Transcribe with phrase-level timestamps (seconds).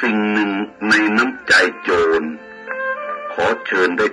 [0.00, 0.50] สิ่งหนึ่ง
[0.88, 1.90] ในน้ำใจโจ
[2.20, 2.22] ร
[3.32, 4.06] ขอเชิญได้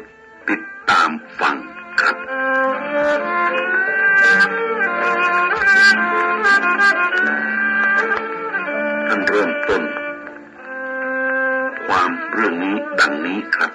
[0.49, 1.09] ติดตาม
[1.39, 1.57] ฟัง
[1.99, 2.17] ครับ
[9.07, 9.83] ท่านเริ่มต้น
[11.85, 13.71] ความเรื่องนี้ดังนี้ครับ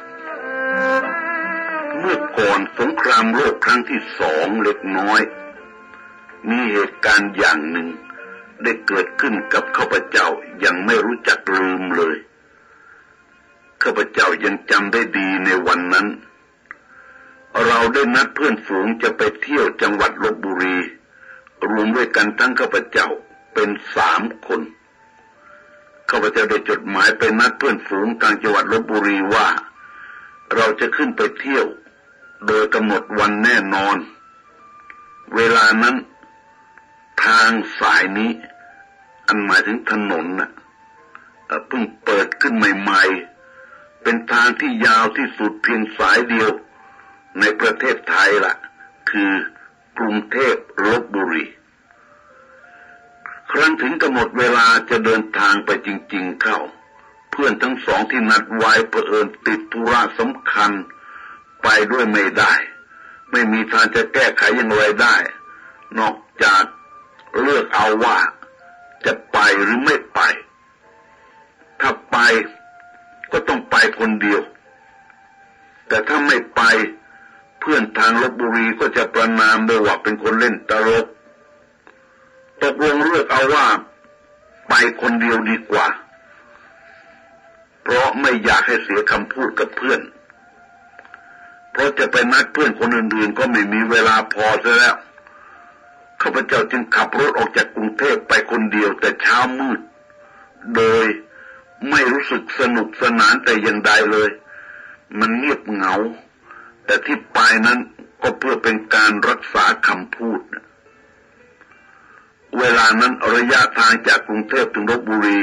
[1.98, 5.22] เมื่อก่อนสงครามโลกครั้งที่สองเล็กน้อย
[6.48, 7.88] มีเหตุการณ์อย่างหนึ่ง
[8.62, 10.28] ได้เกิดขึ้นกับ ข้าพเจ้า
[10.64, 12.16] ยังไม่รู้จักลืมเลย
[13.82, 16.06] ข้าพเจ้ายังจำได้ดีในวันนั้น
[17.66, 20.76] เราได้นัดเพื่อนฝูงจะไปเที่ยวจังหวัดลบบุรี
[21.70, 23.08] รวมด้วยกันทั้งข้าพเจ้า
[23.54, 24.60] เป็นสามคน
[26.10, 29.48] ข้าพเจ้าได้จดหมายไปนัดเพื่อนฝูงกลางจังหวัดลบบุรีว่า
[30.54, 31.66] เราจะขึ้นไปเที่ยว
[32.46, 33.96] โดยกำหนดวันแน่นอน
[35.34, 35.96] เวลานั้น
[37.24, 38.30] ทางสายนี้
[39.26, 40.50] อันหมายถึงถนนน่ะ
[41.68, 46.50] เพิ่งเปิดขึ้นใหม่ๆ เป็นทางที่ยาวที่สุดเพียงสายเดียว
[47.40, 48.54] ในประเทศไทยละ่ะ
[49.10, 49.32] คือ
[49.98, 51.44] กรุงเทพลบบุรี
[53.50, 56.58] ครั้นถึงกำหนดเวลาจะเดินทางไปจริง ๆ เข้า
[57.30, 60.70] เพื่อนทั้งสองที่นัดไว้เผอิญติดธุระสำคัญ
[61.62, 62.54] ไปด้วยไม่ได้
[63.30, 65.16] ไม่มีทางจะแก้ไขอย่างไรได้
[65.98, 66.62] นอกจาก
[67.40, 68.18] เลือกเอาว่า
[69.06, 70.20] จะไปหรือไม่ไป
[71.80, 72.16] ถ้าไป
[73.32, 74.40] ก็ต้องไปคนเดียว
[75.88, 76.62] แต่ถ้าไม่ไป
[77.60, 81.06] เพื่อนทางลบบุรีก็จะประนามโดยว่าเป็นคนเล่นตลก
[82.62, 83.66] ตกลงเลือกเอาว่า
[84.68, 85.86] ไปคนเดียวดีกว่า
[87.82, 90.00] เพราะไม่อยากให้เสียคำพูดกับเพื่อน
[91.72, 94.96] เพราะจะไปนัดเพื่อนคนอื่นๆก็ไม่มีเวลาพอซะแล้ว
[96.24, 99.80] ข้าพเจ้าจึงขับรถออกจากกรุงเทพไปคนเดียวแต่เช้ามืด
[100.76, 101.06] โดย
[101.90, 104.30] ไม่รู้สึกสนุกสนานแต่อย่างใดเลย
[105.18, 105.94] มันเงียบเหงา
[106.84, 107.78] แต่ที่ไปนั้น
[108.22, 110.40] ก็เพื่อเป็นการรักษาคำพูด
[112.58, 115.38] เวลานั้นระยะทางจากกรุงเทพถึงลบบุรี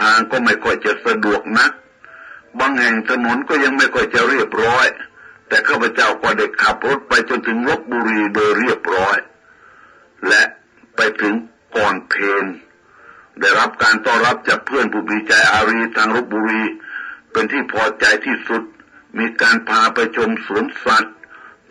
[0.00, 1.72] ทางก็ไม่ค่อยจะสะดวกนัก
[2.58, 4.86] บางแห่งถนนก็ยังไม่ค่อยจะเรียบร้อย
[5.48, 9.16] แต่ข้าพเจ้าก็ได้ขับรถไปจนถึงลบบุรีโดยเรียบร้อย
[10.28, 10.42] และ
[10.96, 11.34] ไปถึง
[11.76, 12.44] ก่อนเพน
[13.40, 16.62] ได้รับการต้อนรับจากเพื่อนผู้มีใจอารีทางลบบุรี
[17.32, 18.62] เป็นที่พอใจที่สุด
[19.18, 21.14] มีการพาไปชมสวนสัตว์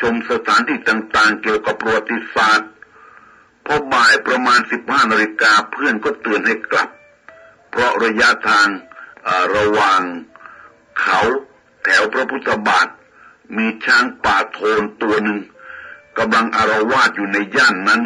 [0.01, 2.69] ชมสถานที่ต่างๆ เกี่ยวกับประวัติศาสตร์
[3.65, 6.89] พอบ่ายประมาณสิบห้านาฬิกาเพื่อนก็เตือนให้กลับ
[7.69, 8.67] เพราะระยะทาง
[9.55, 10.01] ระหว่าง
[11.01, 11.19] เขา
[11.83, 12.87] แถวพระพุทธบาท
[13.57, 15.39] มีช้างป่าโทนตัวหนึ่ง
[16.17, 18.01] กำลังอารวาสอยู่ในย่านนั้น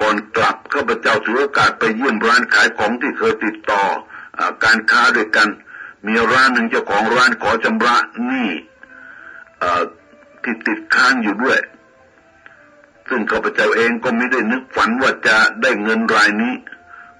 [0.00, 3.82] ก่อนกลับข้าพเจ้าถือโอกาสไปเยี่ยมร้านขายของที่เคยติดต่อ
[4.38, 5.48] อการค้าด้วยกัน
[6.06, 7.96] มีร้านหนึ่งเจ้าของร้านขอชำระ
[8.26, 8.50] หนี้
[10.42, 11.58] ที่ติดค้างอยู่ด้วย
[13.08, 16.54] ซึ่งข้าพเจ้าเองก็ไม่ได้นึกฝันว่าจะได้เงินรายนี้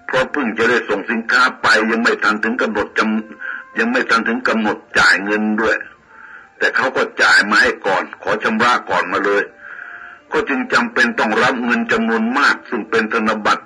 [0.07, 5.77] เพราะเพิ่งจะได้ส่งสินค้าไปยังไม่ทันถึงกำหนดจำยังไม่ทันถึงกำหนดจ่ายเงินด้วย
[6.59, 9.43] แต่เขาก็จ่ายมาให้ก่อน ขอชำระก่อนมาเลย
[10.33, 13.65] ก็จึงจำเป็นต้องรับเงินจำนวนมาก ซึ่งเป็นธนบัตร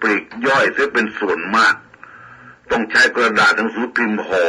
[0.00, 1.74] ปลีกย่อยเสียเป็นส่วนมาก
[2.70, 4.46] ต้องใช้กระดาษหนังสือพิมพ์ห่อ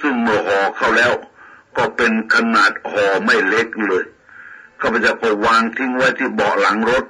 [0.00, 1.12] ซึ่งเมื่อห่อเข้าแล้ว
[1.76, 4.04] ก็เป็นขนาดห่อไม่เล็กเลย
[4.80, 7.04] ข้าพเจ้าก็วางทิ้งไว้ที่เบาะหลังรถ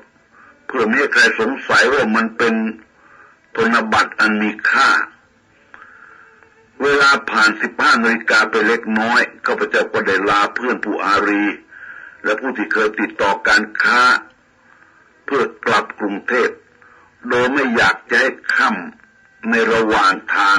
[0.67, 2.55] เพื่อไม่ให้ใครสงสัยว่ามันเป็น
[3.57, 4.91] ธนบัตรอันมีค่า
[6.83, 11.45] เวลาผ่านสิบห้านาฬิกาไปเล็กน้อยข้าพเจ้าก็ได้ลาเพื่อนผู้อารี
[12.25, 14.01] และผู้ที่เคยติดต่อการค้า
[15.25, 16.51] เพื่อกลับกรุงเทพ
[17.29, 20.59] โดยไม่อยากจะให้ค่ำในระหว่างทาง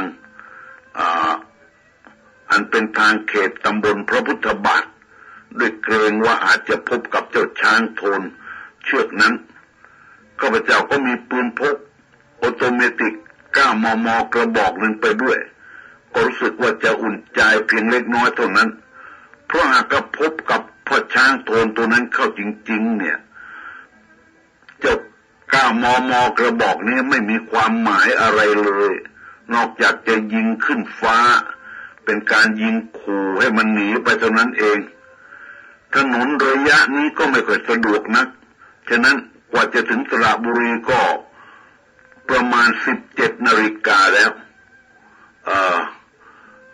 [2.49, 4.83] อันเป็นทางเขตตำบลพระพุทธบาท
[5.59, 8.21] ด้วยเกรงว่าอาจจะพบกับเจ้าช้างโทน
[8.83, 9.33] เชือกนั้น
[10.39, 11.75] ข้าพเจ้าก็มีปืนพก
[12.41, 13.13] ออโตเมติก
[13.55, 15.39] ก้ามอมอกระบอกหนึ่งไปด้วย
[16.13, 18.69] ก็รู้สึกว่าจะอุ่นใจเพียงเล็กน้อยเท่านั้น
[19.51, 23.17] เพราะหากพบกับพอช้างโทนตัวนั้นเข้าจริง ๆ เนี่ย
[24.79, 24.95] เจ้า
[25.53, 28.93] ก้ามอมอกระบอกนี้ไม่มีความหมายอะไรเลย
[29.53, 31.17] นอกจากจะยิงขึ้นฟ้า
[32.03, 34.77] เป็นการยิงขู่ให้มันหนีไปเท่านั้นเอง
[35.95, 38.27] ถนนระยะนี้ก็ไม่ค่อยสะดวกนัก
[38.89, 39.15] ฉะนั้น
[39.51, 40.99] กว่าจะถึงสระบุรีก็
[42.29, 44.31] ประมาณสิบเจ็ดนาฬิกาแล้ว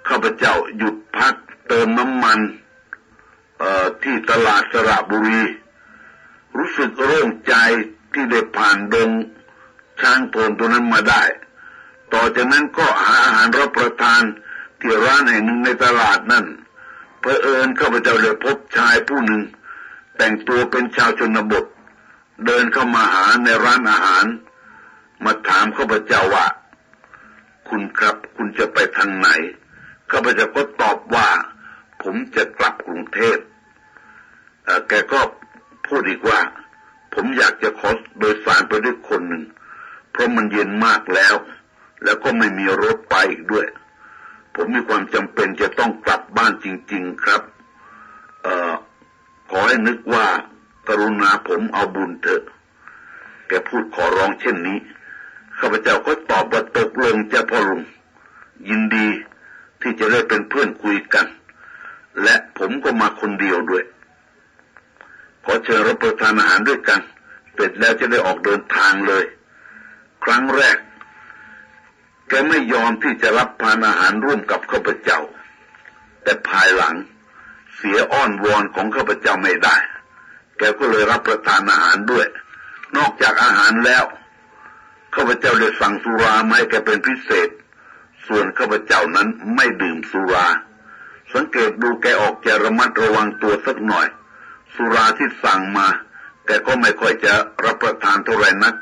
[0.07, 1.35] ข้าพเจ้าหยุดพัก
[1.67, 2.39] เติมน้ำมัน
[4.03, 5.41] ที่ตลาดสระบุรี
[6.57, 7.53] รู้สึกโล่งใจ
[8.13, 9.09] ที่ได้ผ่านดง
[10.01, 11.23] ช้างโทนตัวนั้นมาได้
[12.13, 14.23] ต่อจากนั้นก็หาอาหารรับประทาน
[14.79, 16.45] ที่ร้านแห่งหนึ่งในตลาดนั่น
[17.19, 19.41] เพอเอิญข้าพเจ้าได้พบชายผู้หนึ่ง
[20.17, 21.65] แต่งตัวเป็นชาวชนบท
[22.45, 24.25] เดินเข้ามาหาในร้านอาหาร
[25.23, 26.47] มาถามข้าพเจ้าว่า
[27.67, 29.27] คุณครับคุณจะไปทางไหน
[30.11, 31.29] ข้าพเจ้าก็ตอบว่า
[32.03, 33.37] ผมจะกลับกรุงเทพ
[34.87, 35.19] แกก็
[35.87, 36.39] พูดอีกว่า
[37.13, 37.89] ผมอยากจะขอ
[38.19, 39.43] โดยสารไปด้วยคนหนึ่ง
[40.11, 41.35] เพราะมันเย็นมากแล้ว
[42.03, 43.67] แล้วก็ไม่มีรถไปอีกด้วย
[44.55, 47.41] ผมมีความจำเป็นจะต้องกลับบ้านจริง ๆครับ
[48.43, 48.73] เอ่อ
[49.49, 50.27] ขอให้นึกว่า
[50.87, 52.43] กรุณาผมเอาบุญเถอะ
[53.47, 54.77] แกพูดขอร้องเช่นนี้
[55.59, 57.81] ข้าพเจ้าก็ตอบว่าตกลงจะพ่อลุง
[58.69, 59.07] ยินดี
[59.81, 61.27] ที่จะได้เป็นเพื่อนคุยกัน
[62.23, 63.83] และผมก็มาคนเดียวด้วย
[65.45, 67.01] ขอเชิญรับประทานอาหารด้วยกัน
[67.53, 69.23] เสร็จแล้วจะได้ออกเดินทางเลย
[70.23, 70.77] ครั้งแรก
[72.27, 75.19] แกไม่ยอมที่จะรับทานอาหารร่วมกับข้าพเจ้า
[76.23, 76.95] แต่ภายหลัง
[77.75, 79.75] เสียอ้อนวอนของข้าพเจ้าไม่ได้
[80.57, 82.27] แกก็เลยรับประทานอาหารด้วย
[82.97, 84.05] นอกจากอาหารแล้ว
[85.15, 87.49] ข้าพเจ้าได้สั่งสุรามาให้แกเป็นพิเศษ
[88.27, 90.47] ส่วนข้าพเจ้านั้นไม่ดื่มสุรา
[91.33, 94.07] สังเกตดูแกออกจะระมัดระวังตัวสักหน่อย
[94.73, 95.87] สุราที่สั่งมา
[96.45, 97.33] แกก็ไม่ค่อยจะ
[97.65, 98.75] รับประทานเท่าไรนัก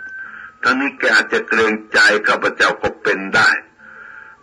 [0.64, 3.50] ทั้งนี้แกอาจจะเกรงใจข้าพเจ้าก็เป็นได้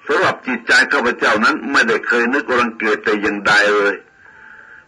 [0.07, 3.95] สำหรับจิตใจข้าพเจ้านั้นไม่ได้เคยนึกรังเกียจแต่อย่างใดเลย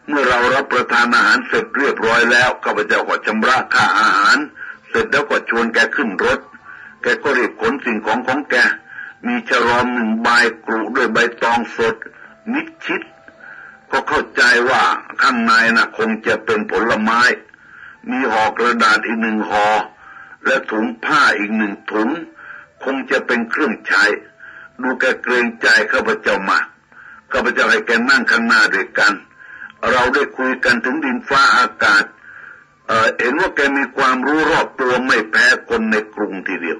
[0.07, 4.39] เมื่อเรารับประทานอาหารเสร็จเรียบร้อยแล้วข้าพเจ้าก็ชำระค่าอาหาร
[4.89, 6.41] เสร็จแล้วก็ชวนแกขึ้นรถ
[7.03, 8.57] แกก็รีบขนสิ่งของของแก
[9.27, 10.29] มีฉลอมหนึ่งใบ
[10.67, 11.95] กรุด้วยใบตองสด
[12.52, 13.02] มิดชิด
[13.91, 14.82] ก็เข้าใจว่า
[15.23, 17.23] ข้างในนะ่ะ คงจะเป็นผลไม้
[18.11, 19.67] มีห่อกระดาษอีกหนึ่งห่อ
[20.44, 22.08] และถุงผ้าอีกหนึ่งถุง
[22.85, 24.05] คงจะเป็นเครื่องใช้
[24.82, 26.67] ดูแกเกรงใจข้าพเจ้ามาก
[27.32, 29.12] ข้าพเจ้าให้แกนั่งข้างหน้าด้วยกัน
[29.91, 32.05] เราได้คุยกันถึงดินฟ้าอากาศ
[32.87, 36.79] เเห็นว่าแกมีความรู้รอบตัวไม่แพ้คนในกรุงทีเดียว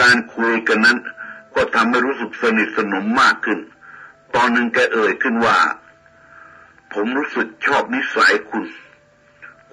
[0.00, 0.98] การคุยกันนั้น
[1.54, 3.58] ก็ทำให้รู้สึกสนิทสนมมากขึ้น
[4.40, 5.58] ตอนหนึ่งแกเอ่ยขึ้นว่า
[6.92, 8.64] ผมรู้สึกชอบนิสัยคุณ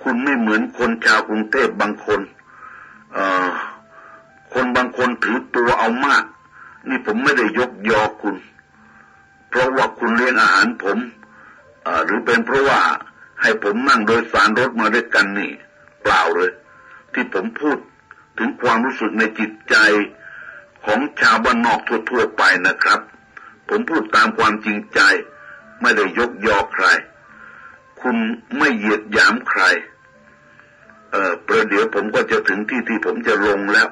[0.01, 2.21] คุณไม่เหมือนคนชาวกรุงเทพบางคน
[3.13, 3.49] เอ่อ
[4.53, 6.23] คนบางคนถือตัวเอามาก
[6.89, 8.35] นี่ผมไม่ได้ยกยอคุณ
[9.49, 10.97] เพราะว่าคุณเลี้ยงอาหารผม
[12.05, 12.81] หรือเป็นเพราะว่า
[13.41, 15.51] ให้ผมนั่งโดยสารรถมาด้วยกันนี่
[16.01, 16.51] เปล่าเลย
[17.13, 17.77] ที่ผมพูด
[18.37, 19.75] ถึงความรู้สึกในจิตใจ
[20.85, 21.79] ของชาวบ้านนอก
[22.09, 23.01] ทั่วๆไปนะครับ
[23.69, 24.99] ผมพูดตามความจริงใจ
[25.81, 26.85] ไม่ได้ยกยอใคร
[28.01, 28.15] คุณ
[28.57, 29.63] ไม่เหยียดหยามใคร
[31.11, 33.87] เออประเดี๋ยวผมก็จะถึงที่ที่ผมจะลงแล้ว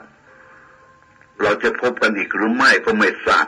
[1.41, 3.47] เราจะพบกันอีกหรือไม่ก็ไม่ทราบ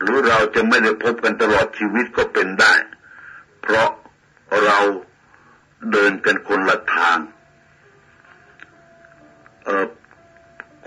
[0.00, 2.74] หรือเราจะไม่ได้พบกันตลอดชีวิตก็เป็นได้
[3.62, 3.90] เพราะ
[4.64, 4.78] เรา
[5.92, 7.18] เดินกันคนละทาง
[9.64, 9.86] เออ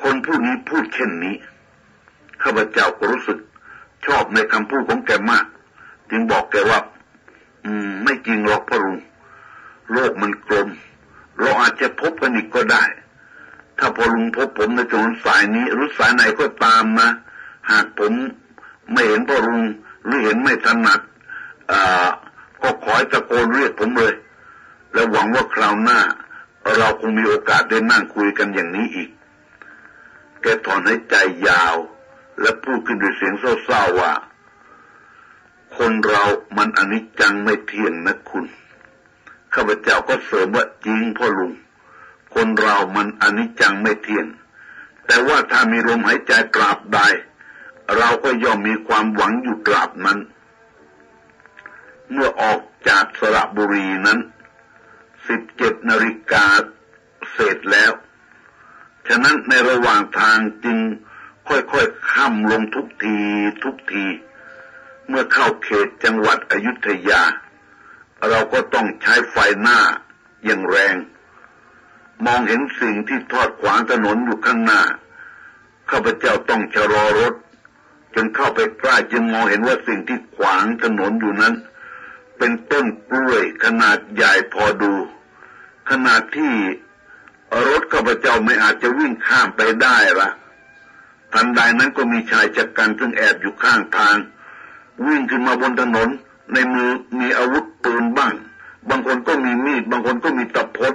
[0.01, 1.35] คนผู้นี้พูดเช่นนี้
[2.41, 3.39] ข้าพเจ้าก็รู้สึก
[4.05, 5.45] ชอบในคำพูดของแกมาก
[6.09, 6.79] จึงบอกแกว่า
[7.65, 8.97] อืม ไม่จริงหรอกพ่อลุง
[9.91, 10.67] โลกมันกลม
[11.39, 12.83] เราอาจจะพบกันอีกก็ได้
[13.77, 17.09] ถ้าพอลุงพบผมในถนนสายนี้รือสายไหนก็ตามนะ
[17.71, 18.13] หากผม
[18.91, 19.61] ไม่เห็นพ่อลุง
[20.05, 20.99] หรือเห็นไม่ถนัด
[21.71, 22.07] อ่า
[22.61, 24.13] ก็ขอให้ตะโกนเรียกผมเลย
[24.93, 25.99] และหวังว่าคราวหน้า
[26.79, 29.09] เราคงมีโอกาสได้นั่งคุยกันอย่างนี้อีก
[30.41, 31.15] แกถอนหายใจ
[31.47, 31.75] ยาว
[32.41, 34.11] และพูดขึ้นด้วยเสียงเศร้าๆว่า
[35.77, 36.23] คนเรา
[36.57, 38.45] มันอนิจจังไม่เที่ยงนะคุณ
[39.53, 41.53] ข้าพเจ้าก็เสริมว่าจริงพ่อลุง
[42.33, 44.27] คนเรามันอนิจจังไม่เที่ยง
[45.05, 46.99] แต่ว่าถ้ามีลมหายใจตราบใด
[47.97, 50.19] เราก็ย่อมมีความหวังอยู่ตราบนั้น
[52.11, 54.19] เมื่อออกจากสระบุรีนั้น
[55.27, 56.45] สิบเจ็ดนาฬิกา
[57.31, 57.91] เสร็จแล้ว
[59.07, 60.77] ฉะนั้นในระหว่างทางจึง
[61.47, 63.17] ค่อยๆข้ามลงทุกที
[63.63, 64.05] ทุกที
[65.07, 67.21] เมื่อเข้าเขตจังหวัดอยุธยา
[68.29, 69.79] เราก็ต้องใช้ไฟหน้า
[70.45, 70.95] อย่างแรง
[72.25, 74.81] มองเห็นสิ่งที่ทอดขวางถนนอยู่ข้างหน้า
[75.89, 77.33] ข้าพเจ้าต้องชะลอรถ
[78.15, 81.53] จนเข้าไปใกล้จึงมองเห็นว่าสิ่งที่ขวางถนนอยู่นั้น
[82.37, 84.93] เป็นต้นกล้วยขนาดใหญ่พอดู
[85.89, 86.53] ขนาดที่
[87.69, 90.29] รถข้าพเจ้าไม่อาจจะวิ่งข้ามไปได้ละ
[91.33, 94.15] ทันใดนั้นก็มีชายจักกันซึ่งแอบอยู่ข้างทาง
[95.07, 96.09] วิ่งขึ้นมาบนถนน
[96.53, 98.33] ในมือมีอาวุธปืนบ้าง
[98.89, 100.93] บางคนก็มีมีด บางคนก็มีตะพด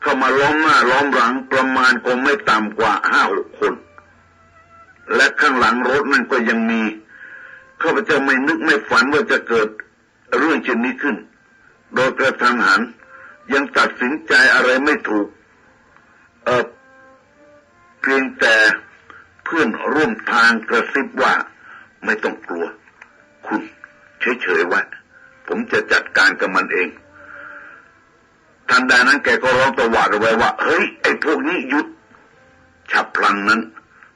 [0.00, 3.74] เข้ามาล้อมหน้าล้อมหลังประมาณคงไม่ต่ำกว่าห้าหกคน
[5.14, 6.82] และข้างหลังรถนั่นก็ยังมี
[7.82, 9.68] ข้าพเจ้าไม่นึกไม่ฝันว่าจะเกิด
[10.38, 11.16] เรื่องเช่นนี้ขึ้น
[11.94, 12.80] โดยกระทันหัน
[13.52, 15.26] ยังตัดสินใจอะไรไม่ถูก
[16.44, 16.64] เออ
[18.00, 18.54] เพียงแต่
[19.48, 21.34] เพื่อนร่วมทางกระซิบว่า
[22.04, 22.66] ไม่ต้องกลัว
[23.46, 23.60] คุณ
[24.20, 24.80] เฉยๆไว้
[25.46, 26.88] ผมจะจัดการกับมันเอง
[28.68, 31.86] ทันใดนั้นแกก็ร้องตะหวาดเอาไว้ว่า เฮ้ย ไอ้พวกนี้หยุด
[32.90, 33.60] ฉับพลันนั้น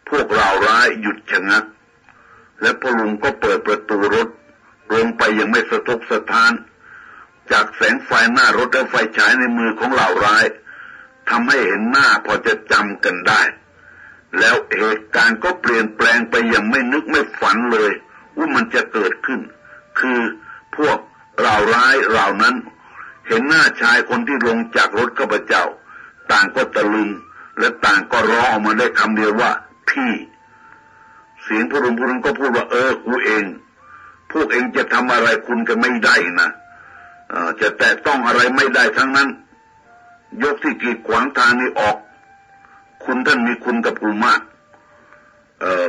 [0.09, 1.65] พวกเราร้ายหยุดชะงัก
[2.61, 4.29] และพลุงก็เปิดประตูรถ
[4.95, 6.53] ลงไปยังไม่สะทกสะท้าน
[7.53, 10.45] จากแสงไฟหน้ารถและไฟฉายในมือของเหล่าร้าย
[11.31, 13.43] ทำให้เห็นหน้าพอจะจำกันได้
[14.39, 17.93] แล้วเหตุการณ์ก็เปลี่ยนแปลงไปอย่างไม่นึกไม่ฝันเลย
[18.37, 19.41] ว่ามันจะเกิดขึ้น
[19.99, 20.21] คือ
[20.77, 20.99] พวก
[21.41, 22.55] เราร้ายเหล่านั้น
[23.27, 25.65] เห็นหน้าชายคนที่ลงจากรถข้าพเจ้า
[26.31, 27.11] ต่างก็ตะลึง
[27.59, 29.51] และต่างก็ร้องออกมาได้คำเดียวว่า
[29.91, 30.13] พี่
[31.43, 33.45] เสียงพรุนพรุนก็พูดว่าเออกูเอง
[34.33, 36.49] พวกเองจะทำอะไรคุณกันไม่ได้นะ
[37.61, 39.29] จะแตะต้องอะไรไม่ได้ทั้งนั้น
[40.43, 41.97] ยกที่กีดขวางทางนี้ออก
[43.05, 44.41] คุณท่านมีคุณกับกูมาก
[45.61, 45.87] เออ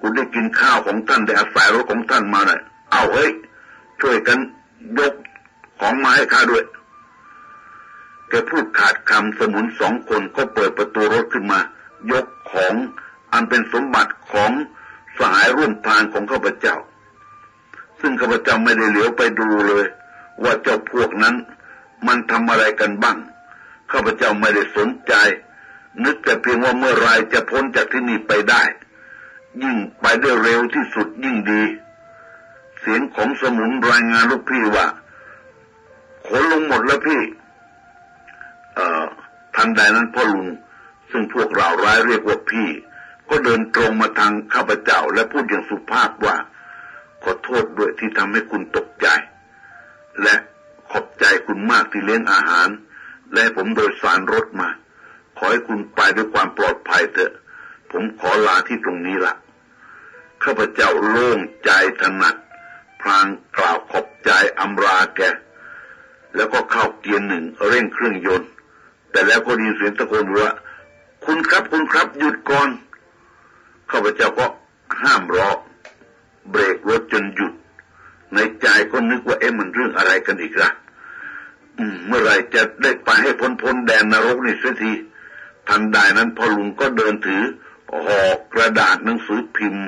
[0.00, 2.60] คุณได้กินข้าวของท่านได้อาศัยรถของท่านมาเลย
[2.90, 3.30] เอาเฮ้ย
[4.00, 4.38] ช่วยกัน
[4.98, 5.14] ยก
[5.80, 6.64] ของมาให้ข้าด้วย
[8.28, 11.60] แกพูดขาดคำสมุนสองคนก็เปิดประตูรถขึ้นมา
[12.12, 12.74] ยกของ
[13.32, 14.50] อันเป็นสมบัติของ
[15.18, 16.76] สหายร่วมทางของข้าพเจ้า
[18.00, 19.86] ซึ่งข้าพเจ้าไม่ได้เหลียวไปดูเลย
[20.42, 21.34] ว่าเจ้าพวกนั้น
[22.06, 23.16] มันทำอะไรกันบ้าง
[23.92, 25.14] ข้าพเจ้าไม่ได้สนใจ
[26.04, 28.62] นึกแต่เพียงว่าเมื่อไรจะพ้นจากที่นี่ไปได้
[29.62, 31.62] ยิ่งไปได้เร็วที่สุดยิ่งดี
[32.80, 34.86] เสียงของสมุนรายงานลูกพี่ว่า
[36.26, 37.22] ขนลงหมดแล้วพี่
[38.74, 39.04] เอ่อ
[39.56, 40.48] ทันใดนั้นพ่อลุง
[41.10, 42.68] ซึ่งพวกเราร้ายเรียกว่าพี่
[43.28, 46.36] ก็เดินตรงมาทางข้าพเจ้าและพูดอย่างสุภาพว่า
[47.22, 49.06] ขอโทษด้วยที่ทำให้คุณตกใจ
[50.22, 50.34] และ
[50.90, 52.68] ขอบใจคุณมากที่เลี้ยงอาหาร
[53.34, 54.68] และผมโดยสารรถมา
[55.50, 57.32] ให้คุณไปด้วยความปลอดภัยเถอะ
[57.90, 59.34] ผมขอลาที่ตรงนี้ละ
[60.44, 62.36] ข้าพเจ้าโล่งใจถนัด
[63.00, 63.26] พลาง
[63.56, 65.20] กล่าวขอบใจอำราแก
[66.36, 68.50] แล้วก็เข้าเกียร์หนึ่งเร่งเครื่องยนต์
[69.10, 70.50] แต่แล้วก็ดีเสียงตะโกนว่า
[71.24, 72.68] คุณครับคุณครับหยุดก่อน
[73.90, 74.46] ข้าพเจ้าก็
[75.02, 75.50] ห้ามรอ
[76.50, 77.52] เบรกรถจนหยุด
[78.34, 80.70] ในใจก็นึกว่าเอ๊ะมันเรื่องอะไรกันอีกละ
[82.06, 84.92] เมื่อไรจะได้ไปให้พ้นพ้นแดนนรกนี่สักที
[85.68, 87.42] ทันใดนั้นพอลุงก็เดินถือ
[88.04, 88.20] ห่อ
[88.52, 89.86] กระดาษหนังสือพิมพ์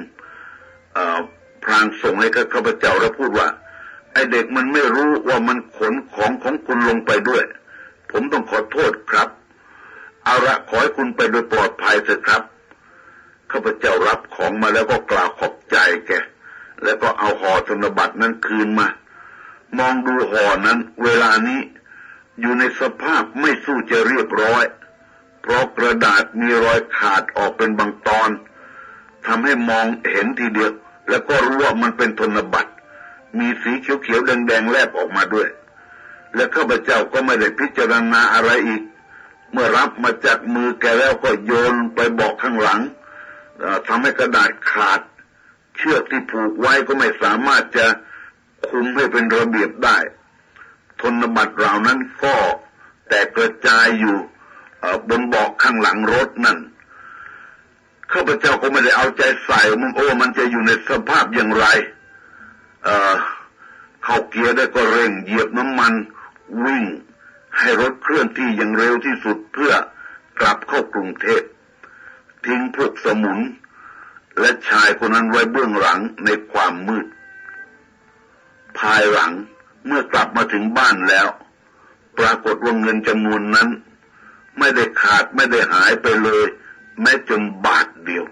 [1.63, 3.49] พรางส่งให้กับข้าพเจ้าแล้วพูดว่า
[4.13, 7.45] ไอเด็กมันไม่รู้ว่ามันขนของของคุณลงไปด้วย
[8.11, 9.29] ผมต้องขอโทษครับ
[10.25, 12.43] เอาละขอให้คุณไปโดยปลอดภัยเถอะครับ
[13.51, 16.13] ข้าพเจ้ารับของมาแล้วก็กล่าวขอบใจแก
[16.85, 18.89] แล้วก็เอาห่อธนบัตรนั้นคืนมา
[19.79, 21.61] มองดูห่อนั้น เวลานี้
[22.41, 24.65] อยู่ในสภาพไม่สู้จะเรียบร้อย
[25.41, 28.31] เพราะกระดาษมีรอยขาดออกเป็นบางตอน
[29.27, 30.73] ทำให้มองเห็นทีเดียว
[31.09, 32.73] แล้วก็รู้ว่ามันเป็นธนบัตร
[33.39, 35.49] มีสีเขียวๆแดงๆแลบออกมาด้วย
[36.35, 38.83] และข้าพเจ้าก็ไม่ได้พิจารณาอะไรอีก
[39.53, 42.81] เมื่อรับมาจากมือแกแล้วก็โยนไปบอกข้างหลัง
[43.89, 45.01] ทำให้กระดาษขาด
[45.77, 47.87] เชือกที่ผูกไว้ก็ไม่สามารถจะ
[48.69, 49.99] คุมให้เป็นระเบียบได้
[51.01, 52.37] ธนบัตรเหล่านั้นก็
[53.09, 54.19] แต่กระจายอยู่
[55.09, 56.59] บนเบาะข้างหลังรถนั่น
[58.13, 61.67] ข้าพเจ้าก็ไม่ได้เอาใจใส่มันโอ้มันจะอยู่ในสภาพอย่างไร
[62.85, 63.15] เอ่อ
[64.05, 65.93] เข้าเกียร์ได้ก็เร่งเหยียบน้ำมัน
[66.65, 66.85] วิ่ง
[67.59, 69.73] ให้รถเคลื่อนที่อย่างเร็วที่สุดเพื่อ
[70.41, 71.43] กลับเข้ากรุงเทพ
[72.45, 73.39] ทิ้งพวกสมุน
[74.41, 77.07] และชายคนนั้นไว้เบื้องหลังในความมืด
[78.79, 79.33] ภายหลัง
[79.87, 81.29] เมื่อกลับมาถึงบ้านแล้ว
[82.19, 83.69] ปรากฏว่าเงินจำนวนนั้น
[84.59, 86.47] ไม่ได้ขาดไม่ได้หายไปเลย
[87.01, 88.25] แม้จนบาทเดียว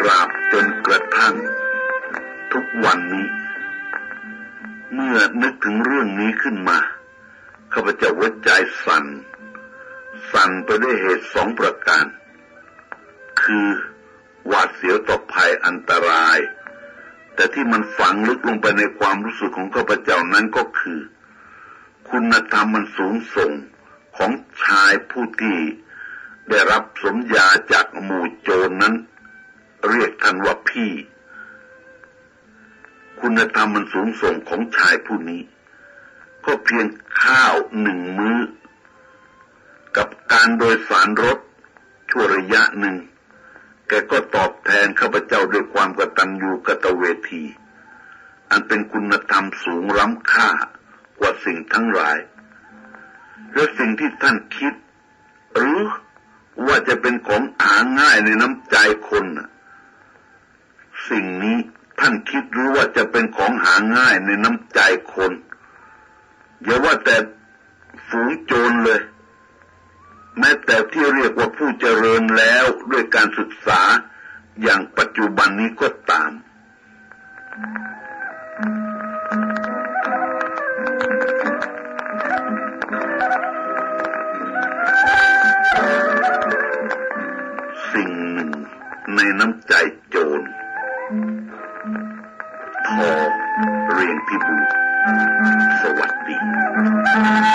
[0.00, 1.34] กราบจนกระทั่ง
[2.52, 3.28] ทุกวันนี้
[4.92, 6.78] เมื่อนึกถึงเรื่องนี้ขึ้นมา
[7.72, 8.50] ข้าพเจ้าหัวใจ
[8.84, 9.04] สั่น
[10.32, 12.04] สั่นไปด้วยเหตุสองประการ
[13.42, 13.66] คือ
[14.46, 16.38] หวาดเสียวต่อภัยอันตราย
[17.34, 21.00] แต่ที่มันฝังลึกลงไปในความรู้สึกของข้าพเจ้านั้นก็คือ
[22.10, 23.52] คุณธรรมมันสูงส่ง
[24.16, 24.30] ของ
[24.62, 25.58] ชายผู้ที่
[26.48, 28.94] ได้รับสมญาจากหมู่โจรนนั้น
[29.88, 30.92] เรียกท่านว่าพี่
[33.20, 35.42] คุณธรรมมันสูงส่งของชายผู้นี้
[36.44, 36.86] ก็เพียง
[37.22, 38.38] ข้าวหนึ่งมื้อ
[40.32, 41.38] การโดยสารรถ
[42.10, 42.96] ชั่วระยะหนึ่ง
[43.88, 47.44] แกก็ตอบแทนข้าพเจ้าด้วยความกตัญญูกตเวที
[48.50, 50.48] อันเป็นคุณธรรมสูงล้ำค่า
[51.18, 52.18] กว่าสิ่งทั้งหลาย
[53.54, 54.74] และสิ่งที่ท่านคิด
[55.54, 55.78] หรือ
[56.66, 58.76] ว่าจะเป็นของหาง่ายในน้ำใจ
[59.08, 59.24] คน
[61.08, 61.56] สิ่งนี้
[62.00, 64.80] ท่านคิดหรือว่าจะเป็นของหาง่ายในน้ำใจ
[65.14, 65.32] คน
[66.62, 67.16] อย่าว่าแต่
[68.08, 69.00] ฝูงโจรเลย
[70.40, 73.80] แม้แต่ที่เรียกว่าผู้เจริญแล้วด้วยการศึกษา
[74.62, 76.30] อย่างปัจจุบันนี้ก็ตาม
[87.92, 88.50] สิ่งหนึ่ง
[89.14, 89.74] ในน้ำใจ
[90.08, 90.40] โจร
[92.86, 93.10] ทอ
[93.92, 94.62] เรียนพิบูล
[95.82, 97.49] สวัสดี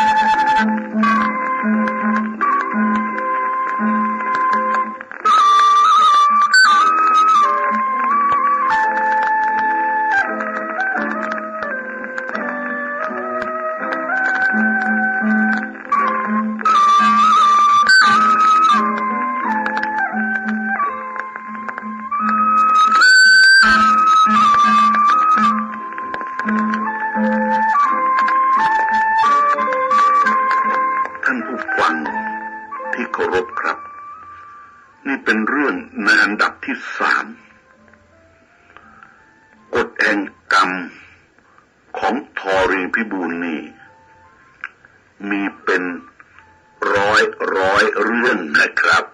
[45.29, 45.83] มีเป็น
[46.95, 47.21] ร้อย
[47.57, 49.05] ร้อยเรื่องนะครับ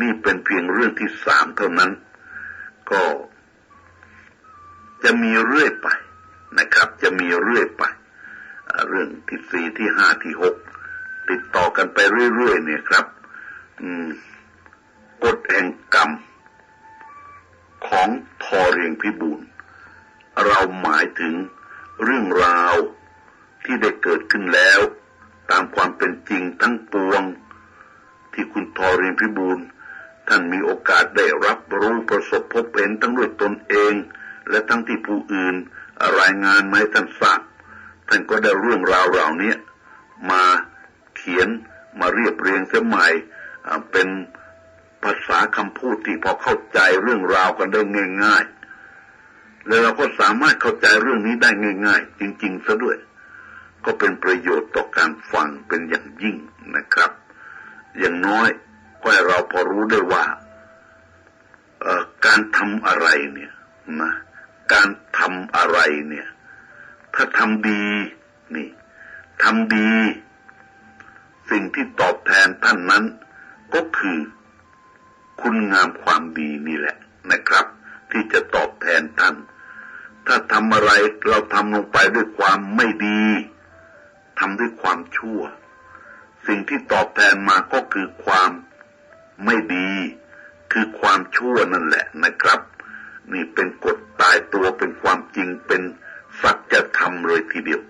[0.00, 1.90] นี่เป็นเพียงเรื่องที่สามเท่านั้น
[2.90, 3.02] ก็
[5.02, 5.88] จะมีเรื่อยไป
[6.58, 7.82] นะครับ จะมีเรื่อยไป
[8.88, 10.54] เรื่องที่สี่ที่ห้าที่หก
[11.30, 13.04] ติดต่อกันไปเรื่อยๆเนี่ยครับ
[15.24, 16.10] กฎแห่งกรรม
[17.86, 18.08] ของ
[18.42, 19.40] ทอเรียงพิบูล
[20.46, 21.34] เราหมายถึง
[22.04, 22.74] เรื่องราว
[23.64, 24.80] ที่ได้เกิดขึ้นแล้ว
[25.50, 27.22] ตามความเป็นจริงทั้งปวง
[28.32, 29.58] ที่คุณทอรียงพิบูล
[30.28, 33.94] ท่านมีโอกาสได้รับรู้ประสบพบเห็นทั้งด้วยตนเอง
[34.50, 35.54] และทั้งที่ผู้อื่น
[36.20, 37.40] รายงานมาให้ท่านทราบ
[38.08, 39.54] ท่านก็ได้เรื่องราวเหล่านี้
[40.30, 40.42] มา
[41.16, 41.48] เขียน
[42.00, 43.06] มาเรียบเรียงเสียใหม่
[43.90, 44.08] เป็น
[45.02, 47.80] ภาษาคำพูดที่พอเข้าใจเรื่องราวกันได้
[48.22, 48.44] ง่าย
[49.06, 51.50] ๆ แล้วเราก็สามารถเข้าใจเรื่องนี้ได้
[51.86, 52.96] ง่าย ๆ จริงๆซะด้วย
[53.84, 56.36] ก็เป็นประโยชน์ต่อการฟังเป็นอย่างยิ่ง
[56.76, 57.10] นะครับ
[57.98, 58.48] อย่างน้อย
[59.00, 60.24] ก็ให้เราพอรู้ได้ว่า
[61.80, 63.52] เอ่อการทำอะไรเนี่ย
[64.00, 64.12] นะ
[64.72, 66.28] การทำอะไรเนี่ย
[67.14, 67.84] ถ้าทำดี
[68.54, 68.68] นี่
[69.42, 69.92] ทำดี
[71.50, 73.04] สิ่งที่ตอบแทนท่านนั้น
[73.74, 74.18] ก็คือ
[75.40, 76.96] คุณงามความดีนี่แหละ
[77.30, 77.66] นะครับ
[78.10, 79.34] ที่จะตอบแทนท่าน
[80.26, 80.90] ถ้าทำอะไร
[81.28, 85.40] เราทำลงไปด้วยความไม่ดีำด้วยความชั่ว
[86.46, 88.50] สิ่งที่ตอบแทนมาก็คือความ
[89.44, 89.90] ไม่ดี
[90.72, 92.60] คือความชั่วนั่นแหละนะครับ
[93.32, 95.82] นี่เป็นกฎตายตัวเป็นความจริงเป็น
[96.40, 97.82] สัจธรรมเลยทีเดียว